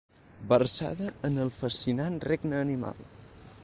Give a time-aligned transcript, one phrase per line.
[0.53, 3.07] Versada en el fascinant regne animal.